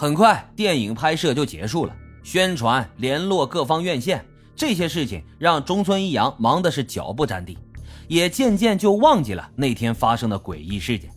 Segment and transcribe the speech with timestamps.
[0.00, 4.24] 很快，电影拍摄就结束了，宣传、联络各方院线
[4.56, 7.58] 这些事情让中村一阳忙的是脚不沾地，
[8.08, 11.10] 也渐渐就忘记了那天发生的诡异事件。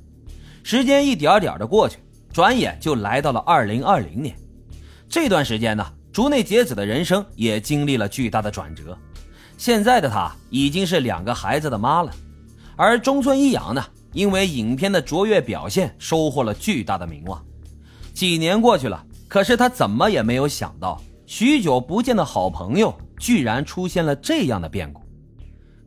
[0.63, 1.99] 时间一点点的过去，
[2.33, 4.35] 转眼就来到了二零二零年。
[5.07, 8.97] 这段时间呢，竹内结子的人生也经历了巨大的转折。
[9.57, 12.11] 现在的她已经是两个孩子的妈了，
[12.75, 13.81] 而中村一阳呢，
[14.11, 17.41] 因为影片的卓越表现，收获了巨大的名望。
[18.13, 25.01] 几年过去了，可是他怎么也没有想到，许久不见的好朋友居然出现了这样的变故。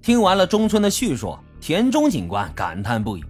[0.03, 3.25] 听完了中村的叙述，田中警官感叹不已。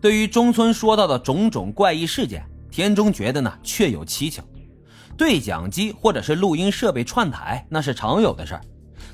[0.00, 4.42] 对于中村说到的种种怪异事件，田中觉得呢确有蹊跷。
[5.16, 8.60] 对讲机或者是录音设备串台那是常有的事儿，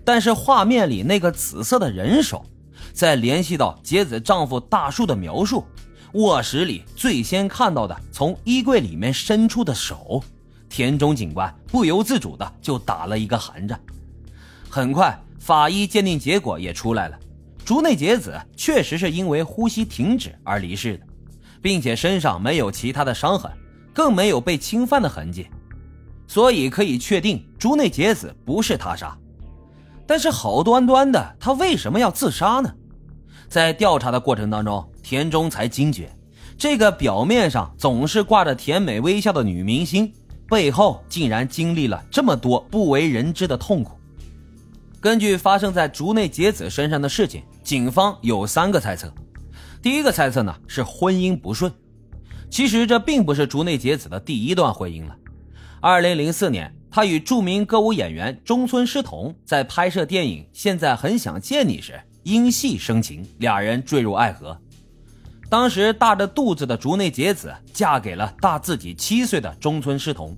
[0.05, 2.45] 但是画面里那个紫色的人手，
[2.93, 5.65] 再联系到杰子丈夫大树的描述，
[6.15, 10.23] 卧室里最先看到的从衣柜里面伸出的手，
[10.69, 13.79] 田中警官不由自主的就打了一个寒战。
[14.71, 17.19] 很快，法医鉴定结果也出来了。
[17.65, 21.07] 竹内结子确实是因为呼吸停止而离世的，
[21.61, 23.51] 并且身上没有其他的伤痕，
[23.93, 25.49] 更没有被侵犯的痕迹，
[26.27, 29.15] 所以可以确定竹内结子不是他杀。
[30.07, 32.75] 但是好端端的，他为什么要自杀呢？
[33.49, 36.15] 在调查的过程当中，田中才惊觉，
[36.59, 40.13] 这个表面上总是挂着甜美微笑的女明星，
[40.47, 43.99] 背后竟然经历了这么多不为人知的痛苦。
[45.01, 49.11] 根据发生在竹内结子身上的事情，警方有三个猜测。
[49.81, 51.73] 第一个猜测呢是婚姻不顺，
[52.51, 55.17] 其实这并不是竹内结子的第一段婚姻了。
[55.81, 64.61] 二零零四年，她与著名歌舞演员中村狮童在拍摄电影《现在很想见你》时因戏生情，俩人坠入爱河。
[65.51, 70.37] 当时大着肚子的竹内结子嫁给了大自己七岁的中村狮童，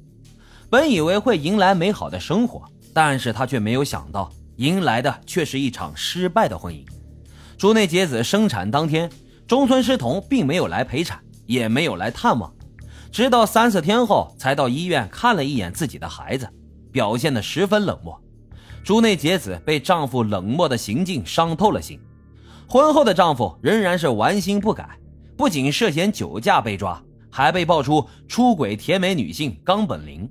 [0.69, 2.63] 本以为会迎来美好的生活，
[2.95, 4.31] 但是她却没有想到。
[4.57, 6.85] 迎来的却是一场失败的婚姻。
[7.57, 9.11] 竹内结子生产当天，
[9.49, 12.53] 中村狮童并没有来陪产，也没有来探望，
[13.11, 16.47] 直到三四天后才到医院看了一眼自己的孩子，
[16.93, 18.21] 表现得十分冷漠。
[18.85, 21.99] 竹内结子被丈夫冷漠的行径伤透了心。
[22.69, 25.00] 婚后的丈夫仍然是顽心不改，
[25.41, 30.31] 不仅涉嫌酒驾被抓，还被爆出出轨甜美女性冈本玲。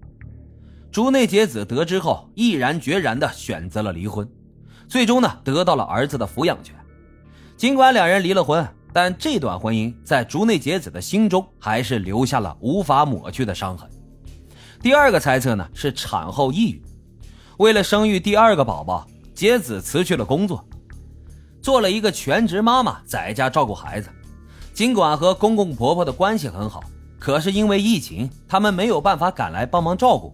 [0.92, 4.30] 竹内结子得知后，毅然决然地选择了离婚，
[4.88, 6.76] 最终呢得到了儿子的抚养权。
[7.58, 13.90] 尽管两人离了婚，但这段婚姻在竹内结子的心中还是留下了无法抹去的伤痕。
[14.80, 16.84] 第二个猜测呢是产后抑郁，
[17.58, 20.64] 为了生育第二个宝宝，结子辞去了工作，
[21.64, 24.08] 做了一个全职妈妈，在家照顾孩子。
[24.80, 26.82] 尽管和公公婆婆的关系很好，
[27.20, 30.34] 可是因为疫情，他们没有办法赶来帮忙照顾。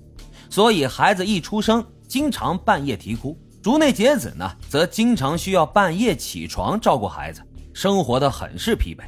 [0.52, 3.36] 所以孩子一出生，经常半夜啼哭。
[3.64, 7.42] 竹内结子呢，则经常需要半夜起床照顾孩子，
[7.74, 9.02] 生活的很是疲惫。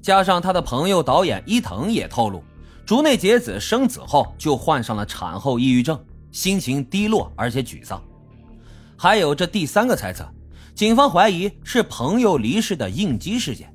[0.00, 2.42] 加上他的朋友导演伊藤也透露，
[2.86, 8.02] 竹内结子生子后就患上了产后抑郁症，心情低落而且沮丧。
[8.96, 10.26] 还有这第三个猜测，
[10.74, 13.70] 警方怀疑是朋友离世的应激事件，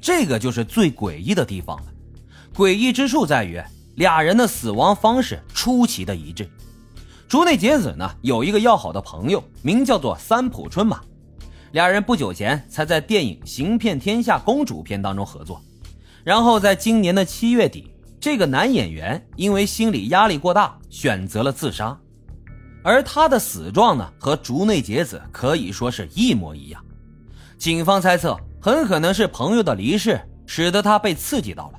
[0.00, 1.86] 这个就是最诡异的地方了。
[2.54, 3.62] 诡异之处在于。
[3.96, 6.48] 俩人的死亡方式出奇的一致。
[7.28, 11.00] 竹内结子呢有一个要好的朋友，名叫做三浦春马。
[11.72, 15.60] 俩人不久前才在电影《行骗天下公主篇》当中合作。
[16.24, 21.98] 然后在今年的七月底，这个男演员因为心理压力过大，选择了自杀。
[22.82, 26.82] 而他的死状呢，和竹内结子可以说是一模一样。
[27.58, 31.78] 警方猜测，很可能是朋友的离世使得他被刺激到了。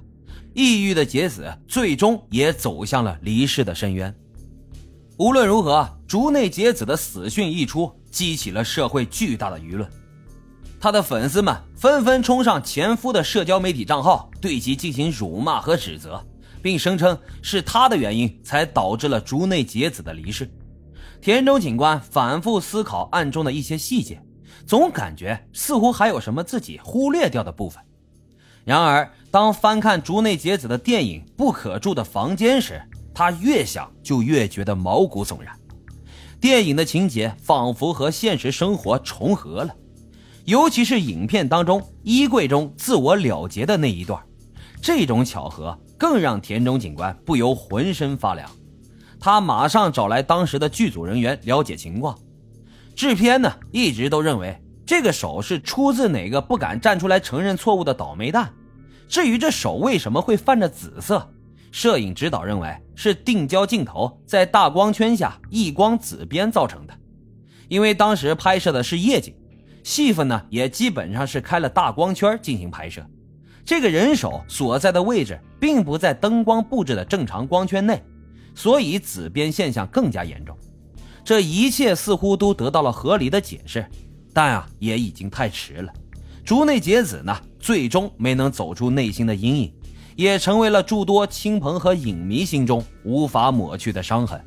[0.54, 4.14] 抑郁的结子最终也走向了离世的深渊。
[5.18, 9.88] 无论如何，竹内结子的死讯一出，激起了社会巨大的舆论。
[10.80, 16.20] 他的粉丝们纷纷冲上前夫的社交媒体账号，对其进行辱骂和指责，
[16.62, 20.50] 并声称是他的原因才导致了竹内结子的离世。
[21.22, 24.20] 田中警官反复思考案中的一些细节，
[24.66, 27.84] 总感觉似乎还有什么自己忽略掉的部分。
[28.64, 32.82] 然而，当翻看竹内结子的电影《不可住的房间》时，
[33.14, 35.58] 他越想就越觉得毛骨悚然。
[36.40, 39.76] 电影的情节仿佛和现实生活重合了，
[40.46, 44.20] 尤其是影片当中衣柜中自我了结的那一段，
[44.82, 48.50] 这种巧合更让田中警官不由浑身发凉。
[49.20, 52.18] 他马上找来当时的剧组人员了解情况。
[53.02, 54.56] 制片呢，一直都认为。
[54.86, 58.54] 这个手是出自哪个不敢站出来承认错误的倒霉蛋？
[59.08, 61.28] 至于这手为什么会泛着紫色，
[61.72, 66.94] 摄影指导认为是定焦镜头在大光圈下异光紫边造成的。
[67.70, 69.34] 因为当时拍摄的是夜景，
[69.84, 73.04] 戏份呢也基本上是开了大光圈进行拍摄，
[73.66, 78.00] 这个人手所在的位置并不在灯光布置的正常光圈内，
[78.54, 80.56] 所以紫边现象更加严重。
[81.24, 83.86] 这一切似乎都得到了合理的解释，
[84.34, 85.94] 但啊也已经太迟了。
[86.44, 89.74] 竹内结子呢，最终没能走出内心的阴影，
[90.16, 94.40] 也成为了诸多亲朋和影迷心中无法抹去的伤痕。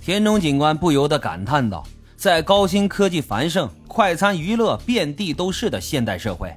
[0.00, 1.84] 田中警官不由得感叹道。
[2.14, 6.56] 在高新科技繁盛、快餐娱乐遍地都是的现代社会，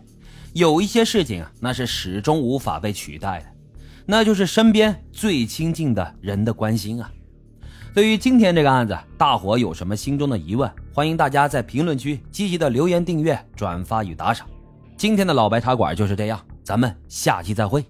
[0.53, 3.45] 有一些事情啊，那是始终无法被取代的，
[4.05, 7.11] 那就是身边最亲近的人的关心啊。
[7.95, 10.69] 对于今天这个案子，大伙有什么心中的疑问？
[10.93, 14.45] 欢迎大家在评论区积极的留言、订阅、转发与打赏。
[14.97, 17.85] 今天的老白茶馆就是这样，咱们下期再会。